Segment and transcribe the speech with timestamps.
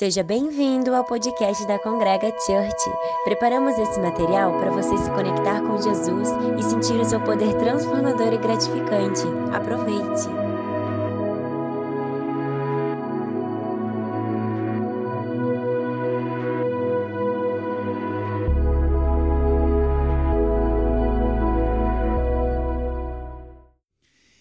[0.00, 2.90] Seja bem-vindo ao podcast da Congrega Church.
[3.22, 6.26] Preparamos esse material para você se conectar com Jesus
[6.58, 9.20] e sentir o seu poder transformador e gratificante.
[9.52, 10.26] Aproveite!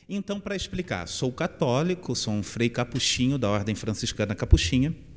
[0.08, 5.09] Então, para explicar, sou católico, sou um frei capuchinho da Ordem Franciscana Capuchinha.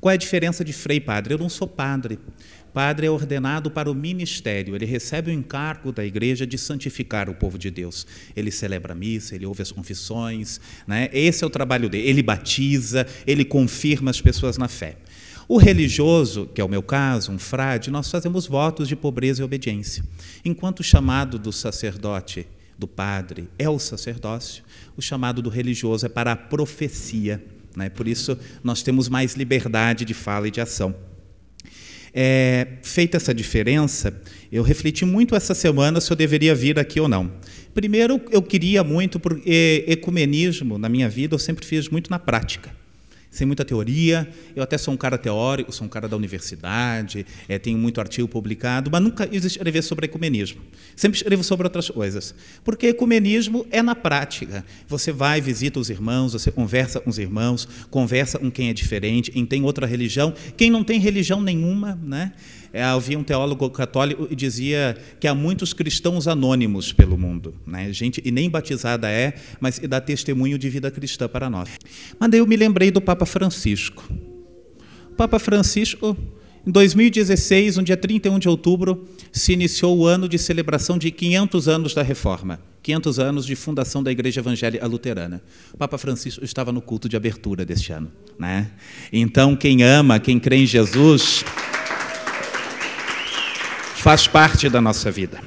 [0.00, 1.34] Qual é a diferença de frei padre?
[1.34, 2.18] Eu não sou padre.
[2.72, 7.34] Padre é ordenado para o ministério, ele recebe o encargo da igreja de santificar o
[7.34, 8.06] povo de Deus.
[8.36, 11.08] Ele celebra a missa, ele ouve as confissões, né?
[11.12, 12.06] esse é o trabalho dele.
[12.06, 14.96] Ele batiza, ele confirma as pessoas na fé.
[15.48, 19.44] O religioso, que é o meu caso, um frade, nós fazemos votos de pobreza e
[19.44, 20.04] obediência.
[20.44, 22.46] Enquanto o chamado do sacerdote,
[22.78, 24.62] do padre, é o sacerdócio,
[24.96, 27.42] o chamado do religioso é para a profecia.
[27.76, 27.88] Né?
[27.88, 30.94] Por isso, nós temos mais liberdade de fala e de ação.
[32.14, 37.08] É, feita essa diferença, eu refleti muito essa semana se eu deveria vir aqui ou
[37.08, 37.30] não.
[37.74, 42.77] Primeiro, eu queria muito, porque ecumenismo na minha vida eu sempre fiz muito na prática
[43.38, 44.28] sem muita teoria.
[44.54, 48.26] Eu até sou um cara teórico, sou um cara da universidade, é, tenho muito artigo
[48.26, 50.60] publicado, mas nunca escrevi sobre ecumenismo.
[50.96, 52.34] Sempre escrevo sobre outras coisas.
[52.64, 54.64] Porque ecumenismo é na prática.
[54.88, 59.30] Você vai, visita os irmãos, você conversa com os irmãos, conversa com quem é diferente,
[59.30, 62.32] quem tem outra religião, quem não tem religião nenhuma, né?
[62.72, 67.92] É, havia um teólogo católico que dizia que há muitos cristãos anônimos pelo mundo, né?
[67.92, 71.70] Gente e nem batizada é, mas dá testemunho de vida cristã para nós.
[72.18, 74.04] Mas daí eu me lembrei do Papa Francisco.
[75.10, 76.16] O Papa Francisco,
[76.66, 81.68] em 2016, no dia 31 de outubro, se iniciou o ano de celebração de 500
[81.68, 82.60] anos da Reforma.
[82.82, 85.42] 500 anos de fundação da Igreja Evangélica Luterana.
[85.74, 88.10] O Papa Francisco estava no culto de abertura deste ano.
[88.38, 88.70] Né?
[89.12, 91.44] Então, quem ama, quem crê em Jesus,
[94.08, 95.38] faz parte da nossa vida.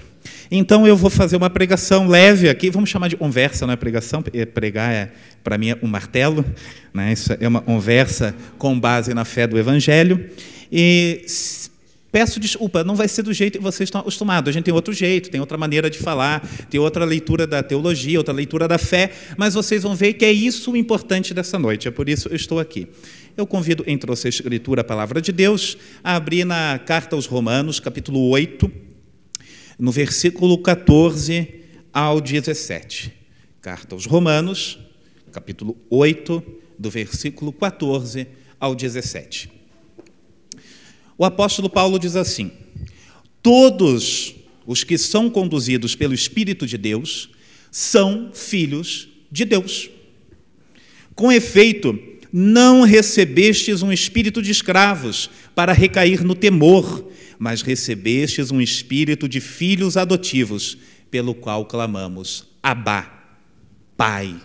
[0.51, 4.21] Então eu vou fazer uma pregação leve aqui, vamos chamar de conversa, não é pregação,
[4.53, 5.11] pregar é,
[5.43, 6.45] para mim é um martelo,
[6.93, 7.11] né?
[7.11, 10.29] Isso é uma conversa com base na fé do Evangelho.
[10.71, 11.25] E
[12.11, 14.49] peço desculpa, não vai ser do jeito que vocês estão acostumados.
[14.49, 18.19] A gente tem outro jeito, tem outra maneira de falar, tem outra leitura da teologia,
[18.19, 21.87] outra leitura da fé, mas vocês vão ver que é isso o importante dessa noite,
[21.87, 22.87] é por isso eu estou aqui.
[23.37, 27.25] Eu convido, em trouxe a Escritura, a palavra de Deus, a abrir na carta aos
[27.25, 28.69] Romanos, capítulo 8,
[29.79, 31.47] no versículo 14
[31.93, 33.13] ao 17.
[33.61, 34.77] Carta aos Romanos,
[35.31, 36.43] capítulo 8,
[36.77, 38.27] do versículo 14
[38.59, 39.49] ao 17.
[41.17, 42.51] O apóstolo Paulo diz assim:
[43.41, 44.35] Todos
[44.67, 47.29] os que são conduzidos pelo Espírito de Deus
[47.71, 49.89] são filhos de Deus.
[51.15, 58.61] Com efeito, não recebestes um espírito de escravos para recair no temor, mas recebestes um
[58.61, 60.77] espírito de filhos adotivos,
[61.09, 63.35] pelo qual clamamos: Abá,
[63.97, 64.35] Pai.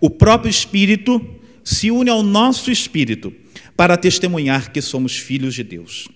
[0.00, 1.24] O próprio Espírito
[1.62, 3.32] se une ao nosso espírito
[3.76, 6.08] para testemunhar que somos filhos de Deus.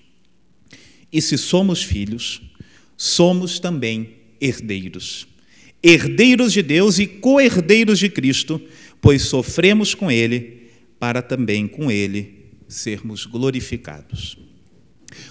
[1.12, 2.42] E se somos filhos,
[2.96, 5.28] somos também herdeiros.
[5.82, 8.60] Herdeiros de Deus e co-herdeiros de Cristo,
[9.00, 10.63] pois sofremos com Ele
[10.98, 14.38] para também com ele sermos glorificados.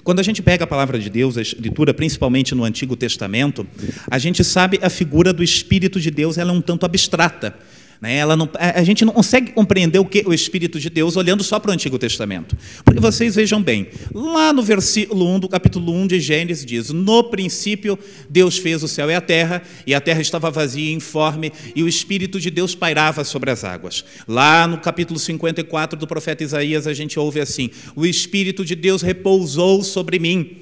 [0.03, 3.67] Quando a gente pega a palavra de Deus, a Escritura, principalmente no Antigo Testamento,
[4.09, 7.57] a gente sabe a figura do Espírito de Deus ela é um tanto abstrata.
[8.03, 8.17] Né?
[8.17, 11.57] Ela não, a gente não consegue compreender o que o Espírito de Deus olhando só
[11.57, 12.53] para o Antigo Testamento.
[12.83, 17.23] Porque vocês vejam bem, lá no versículo 1 do capítulo 1 de Gênesis diz: No
[17.23, 17.97] princípio
[18.29, 21.81] Deus fez o céu e a terra, e a terra estava vazia e informe, e
[21.81, 24.03] o Espírito de Deus pairava sobre as águas.
[24.27, 29.01] Lá no capítulo 54 do profeta Isaías a gente ouve assim: O Espírito de Deus
[29.01, 30.57] repousou sobre mim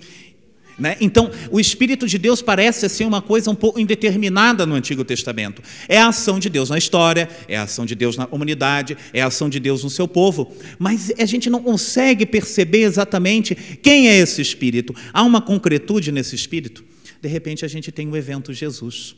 [0.81, 0.97] né?
[1.00, 5.62] Então, o Espírito de Deus parece ser uma coisa um pouco indeterminada no Antigo Testamento.
[5.88, 9.22] É a ação de Deus na história, é a ação de Deus na comunidade, é
[9.22, 14.10] a ação de Deus no seu povo, mas a gente não consegue perceber exatamente quem
[14.10, 14.95] é esse Espírito.
[15.13, 16.84] Há uma concretude nesse Espírito?
[17.22, 19.16] De repente, a gente tem o evento Jesus.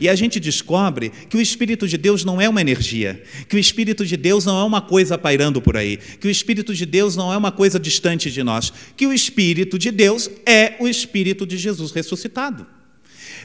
[0.00, 3.58] E a gente descobre que o Espírito de Deus não é uma energia, que o
[3.58, 7.16] Espírito de Deus não é uma coisa pairando por aí, que o Espírito de Deus
[7.16, 11.46] não é uma coisa distante de nós, que o Espírito de Deus é o Espírito
[11.46, 12.66] de Jesus ressuscitado.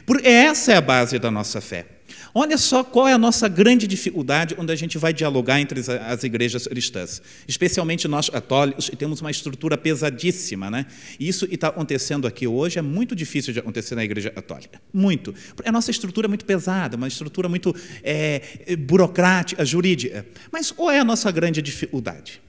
[0.04, 1.86] Porque essa é a base da nossa fé.
[2.34, 6.24] Olha só qual é a nossa grande dificuldade quando a gente vai dialogar entre as
[6.24, 10.70] igrejas cristãs, especialmente nós católicos, temos uma estrutura pesadíssima.
[10.70, 10.86] Né?
[11.20, 14.80] Isso está acontecendo aqui hoje é muito difícil de acontecer na igreja católica.
[14.92, 15.34] Muito.
[15.64, 18.40] A nossa estrutura é muito pesada, uma estrutura muito é,
[18.78, 20.24] burocrática, jurídica.
[20.50, 22.40] Mas qual é a nossa grande dificuldade?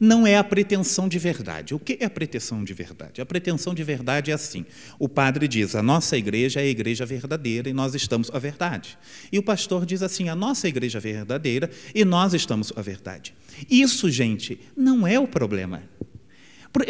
[0.00, 1.74] Não é a pretensão de verdade.
[1.74, 3.20] O que é a pretensão de verdade?
[3.20, 4.64] A pretensão de verdade é assim:
[4.98, 8.96] o padre diz, a nossa igreja é a igreja verdadeira e nós estamos a verdade.
[9.30, 13.34] E o pastor diz assim, a nossa igreja é verdadeira e nós estamos a verdade.
[13.70, 15.82] Isso, gente, não é o problema.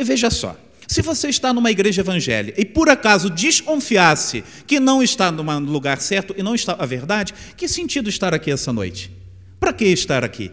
[0.04, 5.32] Veja só, se você está numa igreja evangélica e por acaso desconfiasse que não está
[5.32, 9.10] no lugar certo e não está a verdade, que sentido estar aqui essa noite?
[9.58, 10.50] Para que estar aqui?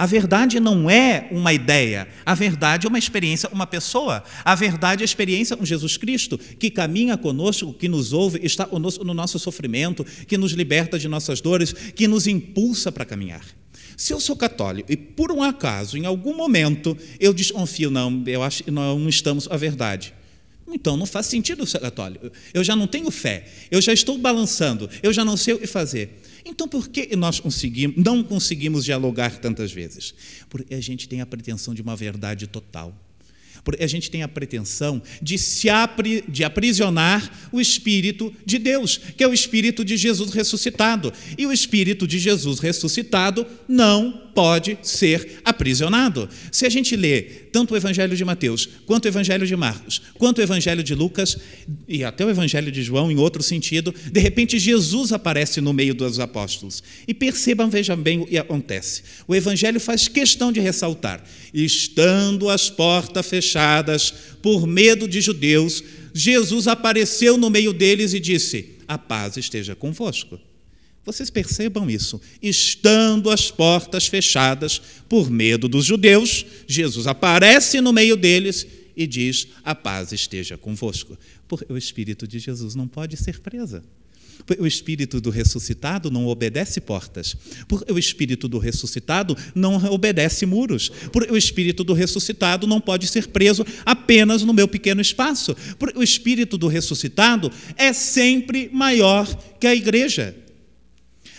[0.00, 4.24] A verdade não é uma ideia, a verdade é uma experiência, uma pessoa.
[4.42, 8.64] A verdade é a experiência com Jesus Cristo, que caminha conosco, que nos ouve, está
[8.64, 13.44] conosco no nosso sofrimento, que nos liberta de nossas dores, que nos impulsa para caminhar.
[13.94, 18.42] Se eu sou católico e por um acaso, em algum momento, eu desconfio, não, eu
[18.42, 20.14] acho que não estamos a verdade.
[20.72, 22.30] Então não faz sentido ser católico.
[22.54, 25.66] Eu já não tenho fé, eu já estou balançando, eu já não sei o que
[25.66, 26.22] fazer.
[26.44, 30.14] Então, por que nós conseguimos, não conseguimos dialogar tantas vezes?
[30.48, 32.94] Porque a gente tem a pretensão de uma verdade total.
[33.62, 38.98] Porque a gente tem a pretensão de se apri, de aprisionar o Espírito de Deus,
[39.16, 41.12] que é o Espírito de Jesus ressuscitado.
[41.36, 46.28] E o Espírito de Jesus ressuscitado não pode ser aprisionado.
[46.50, 50.38] Se a gente lê tanto o Evangelho de Mateus, quanto o Evangelho de Marcos, quanto
[50.38, 51.36] o Evangelho de Lucas,
[51.88, 55.94] e até o Evangelho de João, em outro sentido, de repente Jesus aparece no meio
[55.94, 56.82] dos apóstolos.
[57.06, 59.02] E percebam, vejam bem o que acontece.
[59.26, 61.22] O Evangelho faz questão de ressaltar:
[61.52, 64.12] estando as portas fechadas
[64.42, 65.82] por medo de judeus,
[66.14, 70.38] Jesus apareceu no meio deles e disse: A paz esteja convosco.
[71.04, 72.20] Vocês percebam isso.
[72.42, 78.66] Estando as portas fechadas por medo dos judeus, Jesus aparece no meio deles
[78.96, 81.18] e diz: A paz esteja convosco.
[81.48, 83.82] Porque o Espírito de Jesus não pode ser presa.
[84.58, 87.36] O espírito do ressuscitado não obedece portas.
[87.88, 90.90] O espírito do ressuscitado não obedece muros.
[91.30, 95.54] O espírito do ressuscitado não pode ser preso apenas no meu pequeno espaço.
[95.94, 99.26] O espírito do ressuscitado é sempre maior
[99.58, 100.34] que a igreja.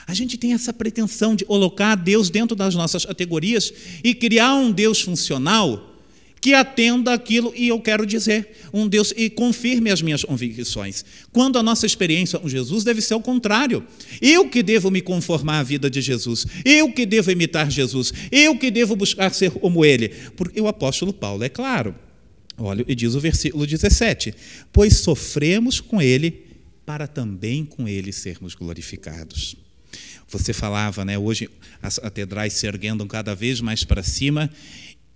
[0.07, 4.71] A gente tem essa pretensão de colocar Deus dentro das nossas categorias e criar um
[4.71, 5.91] Deus funcional
[6.41, 11.05] que atenda aquilo e eu quero dizer, um Deus e confirme as minhas convicções.
[11.31, 13.85] Quando a nossa experiência com Jesus deve ser o contrário.
[14.19, 18.57] Eu que devo me conformar à vida de Jesus, eu que devo imitar Jesus, eu
[18.57, 20.09] que devo buscar ser como ele.
[20.35, 21.93] Porque o apóstolo Paulo é claro.
[22.57, 24.33] Olha, e diz o versículo 17:
[24.73, 26.47] Pois sofremos com ele
[26.85, 29.55] para também com ele sermos glorificados.
[30.31, 31.17] Você falava, né?
[31.17, 31.49] Hoje
[31.81, 34.49] as catedrais se erguendo cada vez mais para cima,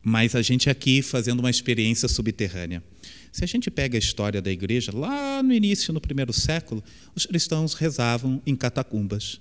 [0.04, 2.84] mas a gente aqui fazendo uma experiência subterrânea.
[3.32, 6.84] Se a gente pega a história da igreja, lá no início, no primeiro século,
[7.16, 9.40] os cristãos rezavam em catacumbas,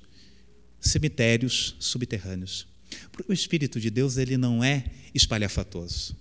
[0.81, 2.67] cemitérios subterrâneos.
[3.29, 6.17] O Espírito de Deus ele não é espalhafatoso.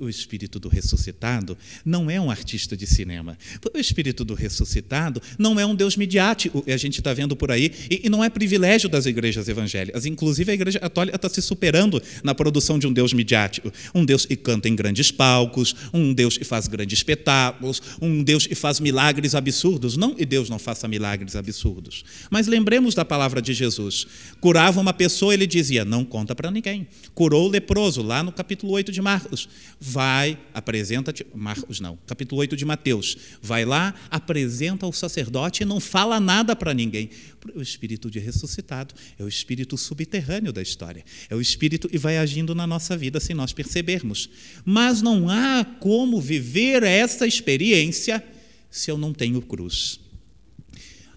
[0.00, 3.38] O espírito do ressuscitado não é um artista de cinema.
[3.72, 7.72] O espírito do ressuscitado não é um Deus midiático, a gente está vendo por aí,
[7.90, 10.06] e, não é privilégio das igrejas evangélicas.
[10.06, 13.72] Inclusive, a igreja católica está se superando na produção de um Deus midiático.
[13.94, 18.46] Um Deus que canta em grandes palcos, um Deus que faz grandes espetáculos, um Deus
[18.46, 19.96] que faz milagres absurdos.
[19.96, 22.04] Não que Deus não faça milagres absurdos.
[22.30, 24.06] Mas lembremos da palavra de Jesus.
[24.40, 26.86] Curava uma pessoa, ele dizia: Não conta para ninguém.
[27.14, 29.48] Curou o leproso, lá no capítulo 8 de Marcos
[29.80, 35.80] vai, apresenta-te, Marcos não, capítulo 8 de Mateus, vai lá, apresenta o sacerdote e não
[35.80, 37.10] fala nada para ninguém.
[37.54, 42.18] O espírito de ressuscitado é o espírito subterrâneo da história, é o espírito que vai
[42.18, 44.28] agindo na nossa vida sem nós percebermos.
[44.64, 48.24] Mas não há como viver essa experiência
[48.70, 50.00] se eu não tenho cruz.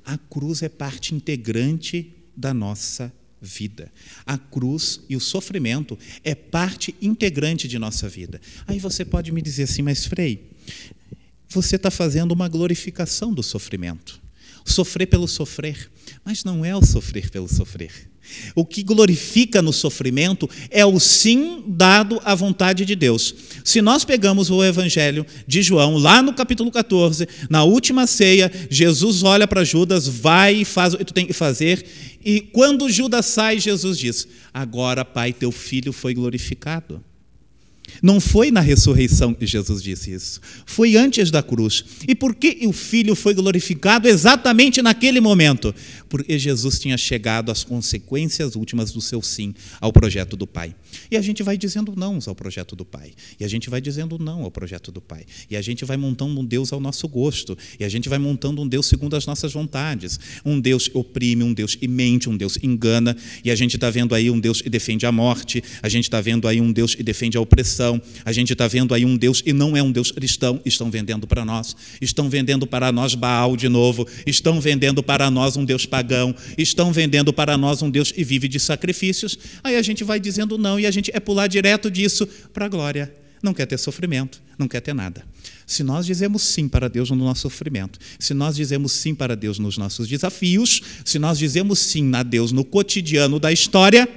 [0.06, 3.92] A cruz é parte integrante da nossa vida.
[4.26, 8.40] A cruz e o sofrimento é parte integrante de nossa vida.
[8.68, 10.52] Aí você pode me dizer assim, mas Frei,
[11.48, 14.22] você está fazendo uma glorificação do sofrimento.
[14.66, 15.90] Sofrer pelo sofrer.
[16.24, 18.10] Mas não é o sofrer pelo sofrer.
[18.54, 23.34] O que glorifica no sofrimento é o sim dado à vontade de Deus.
[23.64, 29.24] Se nós pegamos o Evangelho de João, lá no capítulo 14, na última ceia, Jesus
[29.24, 31.86] olha para Judas, vai e faz o que tu tem que fazer,
[32.24, 37.04] e quando Judas sai, Jesus diz: Agora, Pai, teu filho foi glorificado.
[38.02, 40.42] Não foi na ressurreição que Jesus disse isso.
[40.66, 41.84] Foi antes da cruz.
[42.08, 45.74] E por que o Filho foi glorificado exatamente naquele momento?
[46.08, 50.76] Porque Jesus tinha chegado às consequências últimas do seu sim ao projeto do Pai.
[51.12, 53.12] E a gente vai dizendo não ao projeto do Pai.
[53.40, 55.26] E a gente vai dizendo não ao projeto do Pai.
[55.50, 57.58] E a gente vai montando um Deus ao nosso gosto.
[57.80, 60.20] E a gente vai montando um Deus segundo as nossas vontades.
[60.44, 63.16] Um Deus oprime, um Deus que mente, um Deus que engana.
[63.44, 65.64] E a gente está vendo aí um Deus que defende a morte.
[65.82, 67.79] A gente está vendo aí um Deus que defende a opressão.
[68.26, 70.60] A gente está vendo aí um Deus e não é um Deus cristão.
[70.66, 71.76] Estão vendendo para nós.
[72.02, 74.08] Estão vendendo para nós Baal de novo.
[74.26, 76.36] Estão vendendo para nós um Deus pagão.
[76.58, 79.38] Estão vendendo para nós um Deus que vive de sacrifícios.
[79.64, 82.70] Aí a gente vai dizendo não e a gente é pular direto disso para a
[82.70, 83.14] glória.
[83.42, 85.24] Não quer ter sofrimento, não quer ter nada.
[85.66, 89.60] Se nós dizemos sim para Deus no nosso sofrimento, se nós dizemos sim para Deus
[89.60, 94.08] nos nossos desafios, se nós dizemos sim a Deus no cotidiano da história,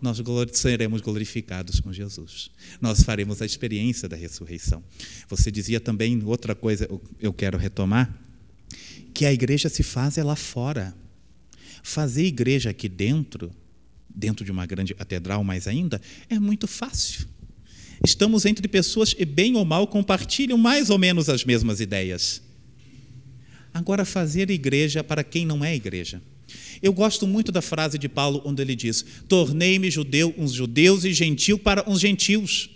[0.00, 0.20] nós
[0.52, 2.50] seremos glorificados com Jesus.
[2.80, 4.82] Nós faremos a experiência da ressurreição.
[5.28, 6.88] Você dizia também outra coisa,
[7.20, 8.14] eu quero retomar,
[9.14, 10.94] que a igreja se faz é lá fora.
[11.82, 13.50] Fazer igreja aqui dentro,
[14.08, 17.26] dentro de uma grande catedral mais ainda, é muito fácil.
[18.04, 22.42] Estamos entre pessoas que, bem ou mal, compartilham mais ou menos as mesmas ideias.
[23.72, 26.20] Agora, fazer igreja para quem não é igreja.
[26.86, 31.12] Eu gosto muito da frase de Paulo, onde ele diz: Tornei-me judeu, uns judeus e
[31.12, 32.70] gentil para uns gentios.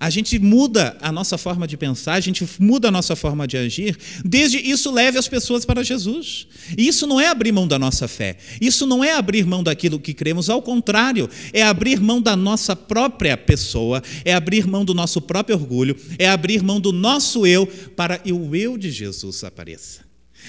[0.00, 3.56] A gente muda a nossa forma de pensar, a gente muda a nossa forma de
[3.56, 6.48] agir, desde isso leve as pessoas para Jesus.
[6.76, 10.00] E isso não é abrir mão da nossa fé, isso não é abrir mão daquilo
[10.00, 14.94] que cremos, ao contrário, é abrir mão da nossa própria pessoa, é abrir mão do
[14.94, 19.44] nosso próprio orgulho, é abrir mão do nosso eu para que o eu de Jesus
[19.44, 20.00] apareça,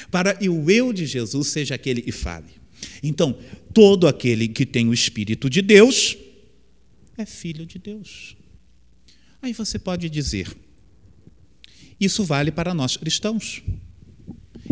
[0.09, 2.60] para que o eu de Jesus seja aquele que fale.
[3.01, 3.37] Então,
[3.73, 6.17] todo aquele que tem o Espírito de Deus
[7.17, 8.35] é filho de Deus.
[9.41, 10.55] Aí você pode dizer,
[11.99, 13.61] isso vale para nós cristãos.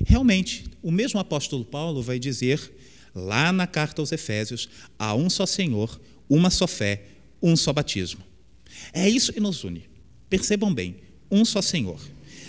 [0.05, 2.73] Realmente, o mesmo apóstolo Paulo vai dizer
[3.13, 5.99] lá na carta aos Efésios: há um só Senhor,
[6.29, 7.05] uma só fé,
[7.41, 8.23] um só batismo.
[8.93, 9.83] É isso que nos une.
[10.29, 10.97] Percebam bem:
[11.29, 11.99] um só Senhor.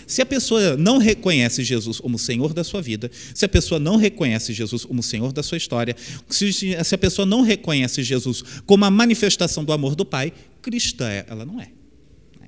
[0.07, 3.95] Se a pessoa não reconhece Jesus como Senhor da sua vida, se a pessoa não
[3.95, 5.95] reconhece Jesus como Senhor da sua história,
[6.29, 11.45] se, a pessoa não reconhece Jesus como a manifestação do amor do Pai, cristã ela
[11.45, 11.69] não é.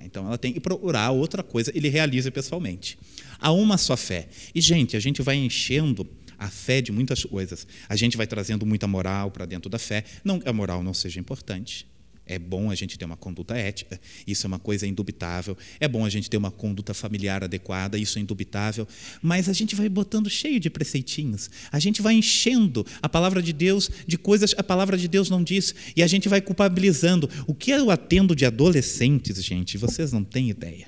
[0.05, 2.98] Então ela tem que procurar outra coisa, ele realiza pessoalmente.
[3.39, 4.27] Há uma só fé.
[4.53, 6.07] E, gente, a gente vai enchendo
[6.38, 7.65] a fé de muitas coisas.
[7.89, 10.03] A gente vai trazendo muita moral para dentro da fé.
[10.24, 11.88] Não que a moral não seja importante.
[12.25, 15.58] É bom a gente ter uma conduta ética, isso é uma coisa indubitável.
[15.80, 18.88] É bom a gente ter uma conduta familiar adequada, isso é indubitável.
[19.22, 21.50] Mas a gente vai botando cheio de preceitinhos.
[21.70, 25.30] A gente vai enchendo a palavra de Deus de coisas que a palavra de Deus
[25.30, 25.75] não diz.
[25.96, 27.30] E a gente vai culpabilizando.
[27.46, 30.88] O que eu atendo de adolescentes, gente, vocês não têm ideia.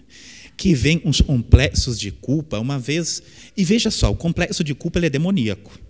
[0.55, 3.21] Que vem uns complexos de culpa uma vez.
[3.57, 5.84] E veja só, o complexo de culpa é demoníaco.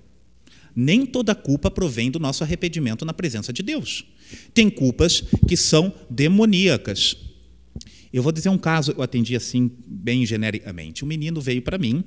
[0.76, 4.06] Nem toda culpa provém do nosso arrependimento na presença de Deus.
[4.54, 7.16] Tem culpas que são demoníacas.
[8.12, 11.04] Eu vou dizer um caso, eu atendi assim, bem genericamente.
[11.04, 12.04] Um menino veio para mim,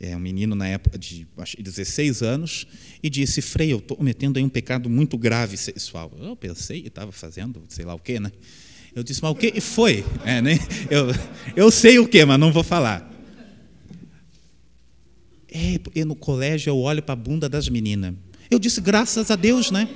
[0.00, 2.66] é um menino na época de acho, 16 anos,
[3.02, 6.12] e disse: Frei, eu estou cometendo aí um pecado muito grave sexual.
[6.20, 8.32] Eu pensei e estava fazendo sei lá o quê, né?
[8.94, 10.04] Eu disse: Mas o que foi?
[10.24, 10.58] É, né?
[10.90, 11.06] eu,
[11.54, 13.13] eu sei o que, mas não vou falar.
[15.54, 18.12] É, e no colégio eu olho para a bunda das meninas.
[18.50, 19.88] Eu disse: Graças a Deus, né?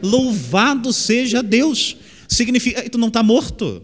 [0.00, 1.96] Louvado seja Deus.
[2.28, 3.82] Significa tu não está morto.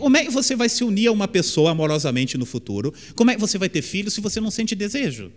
[0.00, 2.94] Como é que você vai se unir a uma pessoa amorosamente no futuro?
[3.14, 5.30] Como é que você vai ter filhos se você não sente desejo?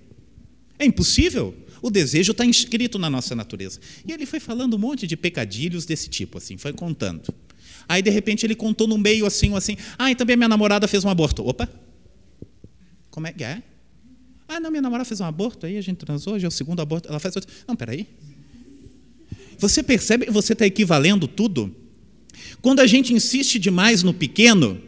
[0.79, 1.53] É impossível.
[1.81, 3.79] O desejo está inscrito na nossa natureza.
[4.07, 7.33] E ele foi falando um monte de pecadilhos desse tipo, assim, foi contando.
[7.89, 11.03] Aí, de repente, ele contou no meio assim, assim, ah, e também minha namorada fez
[11.03, 11.47] um aborto.
[11.47, 11.67] Opa!
[13.09, 13.63] Como é que é?
[14.47, 16.81] Ah, não, minha namorada fez um aborto, aí a gente transou, hoje é o segundo
[16.81, 17.51] aborto, ela faz outro.
[17.67, 18.07] Não, peraí.
[19.59, 21.75] Você percebe você está equivalendo tudo?
[22.61, 24.79] Quando a gente insiste demais no pequeno,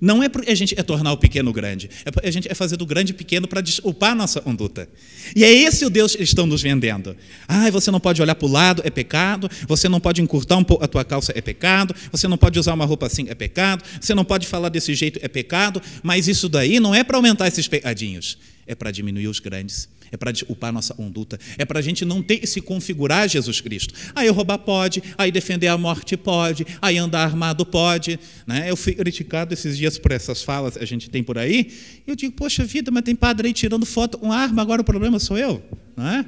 [0.00, 2.86] não é a gente é tornar o pequeno grande, é a gente é fazer do
[2.86, 4.88] grande pequeno para desculpar a nossa conduta.
[5.34, 7.16] E é esse o Deus que eles estão nos vendendo.
[7.46, 9.50] Ah, você não pode olhar para o lado, é pecado.
[9.66, 11.94] Você não pode encurtar um pouco a tua calça, é pecado.
[12.12, 13.82] Você não pode usar uma roupa assim, é pecado.
[14.00, 15.82] Você não pode falar desse jeito, é pecado.
[16.02, 18.38] Mas isso daí não é para aumentar esses pecadinhos,
[18.68, 22.04] é para diminuir os grandes é para desculpar a nossa conduta, é para a gente
[22.04, 23.94] não ter se configurar Jesus Cristo.
[24.14, 28.18] Aí roubar pode, aí defender a morte pode, aí andar armado pode.
[28.46, 28.70] Né?
[28.70, 31.72] Eu fui criticado esses dias por essas falas que a gente tem por aí,
[32.06, 34.84] e eu digo, poxa vida, mas tem padre aí tirando foto com arma, agora o
[34.84, 35.62] problema sou eu.
[35.96, 36.24] Não é?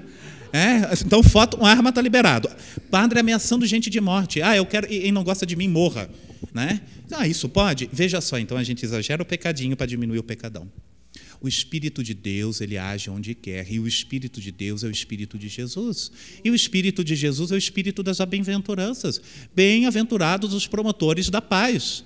[0.53, 2.51] É, então, foto com arma está liberado.
[2.91, 4.43] Padre ameaçando gente de morte.
[4.43, 6.11] Ah, eu quero, e não gosta de mim, morra.
[6.53, 6.81] Né?
[7.13, 7.89] Ah, isso pode?
[7.93, 10.69] Veja só, então a gente exagera o pecadinho para diminuir o pecadão.
[11.41, 14.91] O Espírito de Deus, ele age onde quer, e o Espírito de Deus é o
[14.91, 16.13] Espírito de Jesus.
[16.45, 19.21] E o Espírito de Jesus é o Espírito das bem-aventuranças.
[19.55, 22.05] Bem-aventurados os promotores da paz.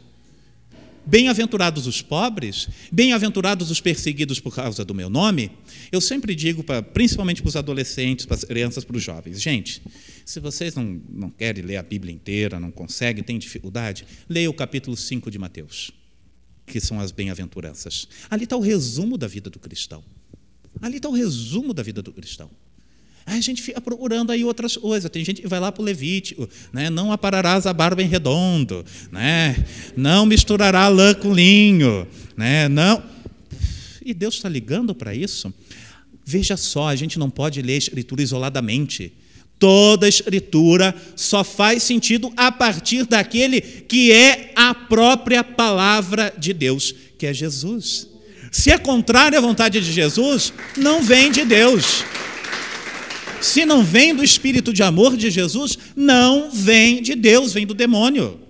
[1.07, 5.51] Bem-aventurados os pobres, bem-aventurados os perseguidos por causa do meu nome.
[5.93, 9.83] Eu sempre digo, pra, principalmente para os adolescentes, para as crianças, para os jovens: gente,
[10.25, 14.55] se vocês não, não querem ler a Bíblia inteira, não conseguem, têm dificuldade, leia o
[14.55, 15.91] capítulo 5 de Mateus,
[16.67, 18.09] que são as bem-aventuranças.
[18.31, 20.03] Ali está o resumo da vida do cristão.
[20.81, 22.51] Ali está o resumo da vida do cristão.
[23.27, 25.11] Aí a gente fica procurando aí outras coisas.
[25.11, 26.91] Tem gente que vai lá para o Levítico, né?
[26.91, 29.65] não apararás a barba em redondo, né?
[29.97, 32.07] não misturará lã com linho,
[32.37, 32.69] né?
[32.69, 33.03] não.
[34.05, 35.53] E Deus está ligando para isso?
[36.25, 39.13] Veja só, a gente não pode ler a Escritura isoladamente.
[39.59, 46.95] Toda Escritura só faz sentido a partir daquele que é a própria palavra de Deus,
[47.19, 48.09] que é Jesus.
[48.51, 52.05] Se é contrário à vontade de Jesus, não vem de Deus.
[53.41, 57.75] Se não vem do espírito de amor de Jesus, não vem de Deus, vem do
[57.75, 58.41] demônio.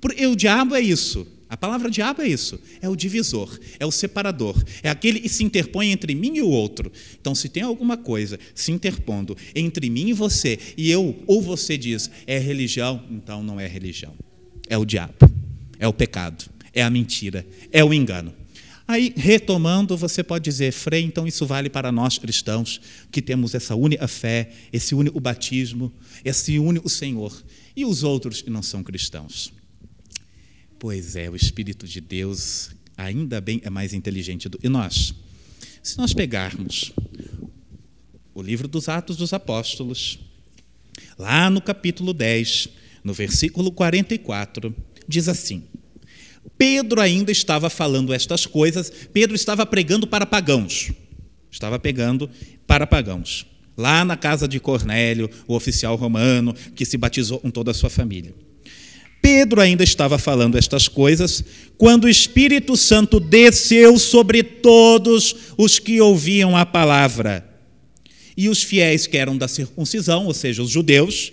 [0.00, 1.26] Porque o diabo é isso.
[1.54, 5.44] A palavra diabo é isso, é o divisor, é o separador, é aquele que se
[5.44, 6.90] interpõe entre mim e o outro.
[7.20, 11.78] Então, se tem alguma coisa se interpondo entre mim e você, e eu ou você
[11.78, 14.16] diz é religião, então não é religião.
[14.68, 15.14] É o diabo,
[15.78, 18.34] é o pecado, é a mentira, é o engano.
[18.84, 22.80] Aí, retomando, você pode dizer, Frei, então isso vale para nós cristãos,
[23.12, 25.92] que temos essa única fé, esse único batismo,
[26.24, 27.44] esse único Senhor.
[27.76, 29.52] E os outros que não são cristãos?
[30.84, 35.14] Pois é, o Espírito de Deus ainda bem é mais inteligente do que nós.
[35.82, 36.92] Se nós pegarmos
[38.34, 40.18] o livro dos Atos dos Apóstolos,
[41.18, 42.68] lá no capítulo 10,
[43.02, 44.76] no versículo 44,
[45.08, 45.62] diz assim:
[46.58, 50.92] Pedro ainda estava falando estas coisas, Pedro estava pregando para pagãos.
[51.50, 52.28] Estava pegando
[52.66, 53.46] para pagãos.
[53.74, 57.88] Lá na casa de Cornélio, o oficial romano, que se batizou com toda a sua
[57.88, 58.34] família.
[59.24, 61.42] Pedro ainda estava falando estas coisas
[61.78, 67.42] quando o Espírito Santo desceu sobre todos os que ouviam a palavra.
[68.36, 71.32] E os fiéis que eram da circuncisão, ou seja, os judeus,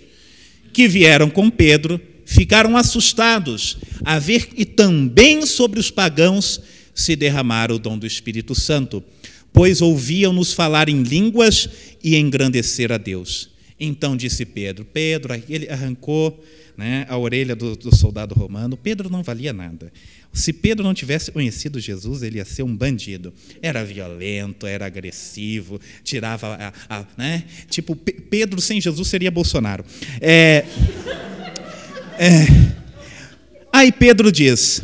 [0.72, 6.62] que vieram com Pedro, ficaram assustados a ver que também sobre os pagãos
[6.94, 9.04] se derramara o dom do Espírito Santo,
[9.52, 11.68] pois ouviam-nos falar em línguas
[12.02, 13.50] e engrandecer a Deus.
[13.84, 16.40] Então disse Pedro: Pedro, ele arrancou
[16.76, 18.76] né, a orelha do, do soldado romano.
[18.76, 19.92] Pedro não valia nada.
[20.32, 23.34] Se Pedro não tivesse conhecido Jesus, ele ia ser um bandido.
[23.60, 26.98] Era violento, era agressivo, tirava a.
[27.00, 27.42] a né?
[27.68, 29.84] Tipo, Pedro sem Jesus seria Bolsonaro.
[30.20, 30.64] É.
[32.20, 32.46] É.
[33.72, 34.80] Aí Pedro diz: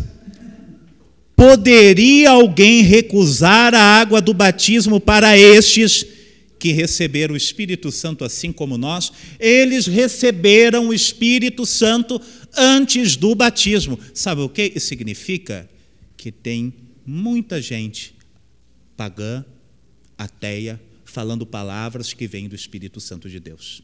[1.37, 6.18] Poderia alguém recusar a água do batismo para estes
[6.59, 9.13] que receberam o Espírito Santo assim como nós?
[9.39, 12.21] Eles receberam o Espírito Santo
[12.57, 13.99] antes do batismo.
[14.13, 15.69] Sabe o que isso significa?
[16.17, 16.75] Que tem
[17.07, 18.15] muita gente
[18.97, 19.45] pagã,
[20.17, 23.83] ateia, falando palavras que vêm do Espírito Santo de Deus.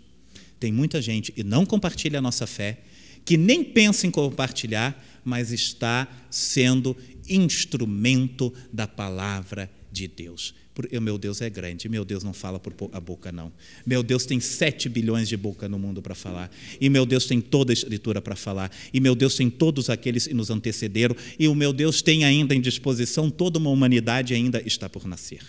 [0.59, 2.79] Tem muita gente e não compartilha a nossa fé
[3.25, 6.97] que nem pensa em compartilhar, mas está sendo
[7.29, 10.55] instrumento da palavra de Deus.
[10.75, 13.53] Porque meu Deus é grande, meu Deus não fala por a boca, não.
[13.87, 16.51] Meu Deus tem sete bilhões de boca no mundo para falar.
[16.81, 18.71] E meu Deus tem toda a escritura para falar.
[18.93, 21.17] E meu Deus tem todos aqueles que nos antecederam.
[21.39, 25.43] E o meu Deus tem ainda em disposição toda uma humanidade ainda está por nascer.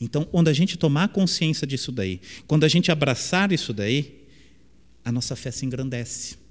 [0.00, 4.20] Então, quando a gente tomar consciência disso daí, quando a gente abraçar isso daí,
[5.02, 6.47] a nossa fé se engrandece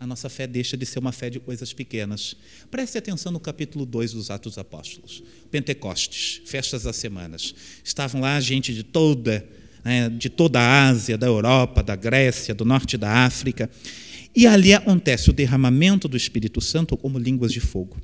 [0.00, 2.36] a nossa fé deixa de ser uma fé de coisas pequenas.
[2.70, 5.22] Preste atenção no capítulo 2 dos Atos dos Apóstolos.
[5.50, 7.54] Pentecostes, festas das semanas.
[7.82, 9.44] Estavam lá gente de toda,
[9.84, 13.68] né, de toda a Ásia, da Europa, da Grécia, do norte da África.
[14.36, 17.96] E ali acontece o derramamento do Espírito Santo como línguas de fogo.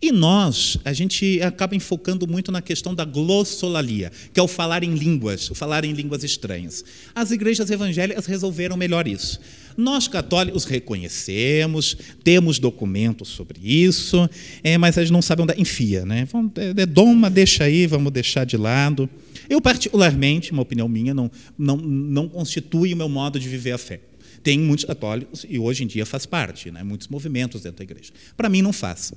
[0.00, 4.84] E nós, a gente acaba enfocando muito na questão da glossolalia, que é o falar
[4.84, 6.84] em línguas, o falar em línguas estranhas.
[7.14, 9.40] As igrejas evangélicas resolveram melhor isso.
[9.76, 14.28] Nós católicos reconhecemos, temos documentos sobre isso,
[14.62, 16.04] é, mas gente não sabe onde enfia.
[16.04, 16.26] Né?
[16.56, 19.08] É, é doma, deixa aí, vamos deixar de lado.
[19.48, 23.78] Eu, particularmente, uma opinião minha, não, não, não constitui o meu modo de viver a
[23.78, 24.00] fé.
[24.42, 26.82] Tem muitos católicos, e hoje em dia faz parte, né?
[26.82, 28.12] muitos movimentos dentro da igreja.
[28.36, 29.12] Para mim, não faz.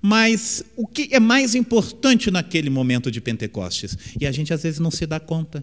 [0.00, 3.96] Mas o que é mais importante naquele momento de Pentecostes?
[4.18, 5.62] E a gente às vezes não se dá conta.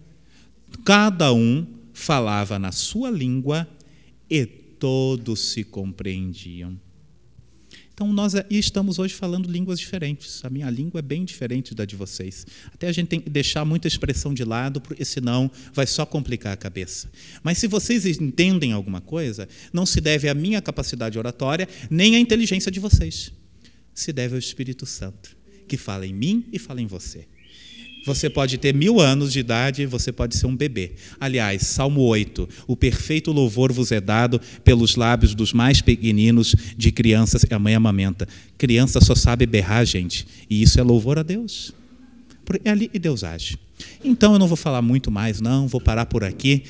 [0.86, 3.68] Cada um falava na sua língua
[4.30, 6.80] e todos se compreendiam.
[7.98, 10.46] Então, nós estamos hoje falando línguas diferentes.
[10.46, 12.46] A minha língua é bem diferente da de vocês.
[12.72, 16.54] Até a gente tem que deixar muita expressão de lado, porque senão vai só complicar
[16.54, 17.10] a cabeça.
[17.42, 22.20] Mas se vocês entendem alguma coisa, não se deve à minha capacidade oratória, nem à
[22.20, 23.32] inteligência de vocês.
[23.96, 25.36] Se deve ao Espírito Santo,
[25.68, 27.28] que fala em mim e fala em você.
[28.08, 30.94] Você pode ter mil anos de idade, você pode ser um bebê.
[31.20, 36.90] Aliás, Salmo 8: O perfeito louvor vos é dado pelos lábios dos mais pequeninos de
[36.90, 37.46] crianças.
[37.52, 38.26] A mãe amamenta.
[38.58, 40.26] Criança só sabe berrar, gente.
[40.50, 41.74] E isso é louvor a Deus.
[42.64, 43.60] É ali e Deus age.
[44.04, 46.64] Então eu não vou falar muito mais, não, vou parar por aqui.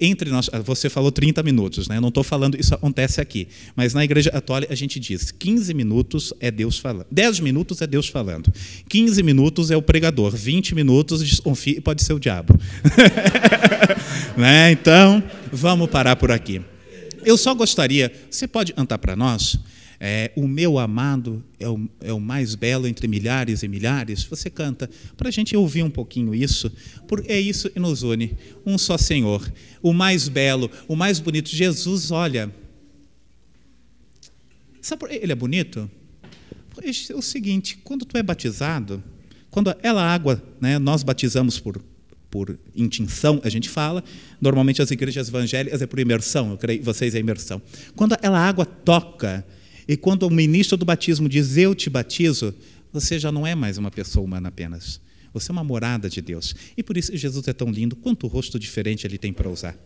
[0.00, 1.96] Entre nós, você falou 30 minutos, né?
[1.96, 3.48] Eu não estou falando, isso acontece aqui.
[3.76, 7.06] Mas na igreja católica a gente diz: 15 minutos é Deus falando.
[7.10, 8.52] 10 minutos é Deus falando.
[8.88, 10.34] 15 minutos é o pregador.
[10.34, 12.58] 20 minutos, desconfie, pode ser o diabo.
[14.36, 14.72] né?
[14.72, 16.60] Então, vamos parar por aqui.
[17.24, 19.58] Eu só gostaria, você pode andar para nós?
[20.02, 24.24] É, o meu amado é o, é o, mais belo entre milhares e milhares.
[24.24, 26.72] Você canta para a gente ouvir um pouquinho isso,
[27.06, 28.34] porque é isso que nos une.
[28.64, 31.50] Um só Senhor, o mais belo, o mais bonito.
[31.50, 32.50] Jesus, olha.
[34.80, 35.90] Sabe por ele é bonito?
[36.82, 39.04] É o seguinte: quando tu é batizado,
[39.50, 41.78] quando aquela água, né, nós batizamos por
[42.30, 44.04] por intinção, a gente fala.
[44.40, 47.60] Normalmente as igrejas evangélicas é por imersão, eu creio vocês é imersão.
[47.96, 49.44] Quando aquela água toca
[49.90, 52.54] e quando o ministro do batismo diz eu te batizo,
[52.92, 55.00] você já não é mais uma pessoa humana apenas.
[55.34, 56.54] Você é uma morada de Deus.
[56.76, 57.96] E por isso Jesus é tão lindo.
[57.96, 59.76] Quanto rosto diferente ele tem para usar.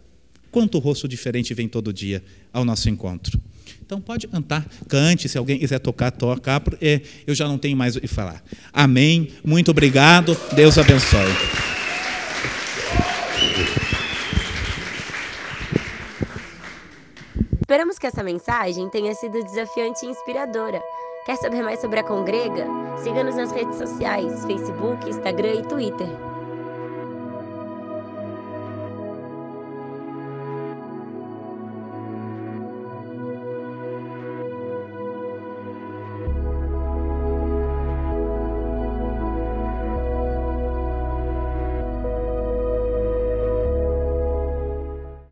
[0.50, 3.40] Quanto rosto diferente vem todo dia ao nosso encontro.
[3.80, 6.62] Então pode cantar, cante, se alguém quiser tocar, toca,
[7.26, 8.44] eu já não tenho mais o que falar.
[8.74, 9.30] Amém.
[9.42, 10.36] Muito obrigado.
[10.54, 11.73] Deus abençoe.
[17.64, 20.82] Esperamos que essa mensagem tenha sido desafiante e inspiradora.
[21.24, 22.66] Quer saber mais sobre a Congrega?
[23.02, 26.33] Siga-nos nas redes sociais, Facebook, Instagram e Twitter.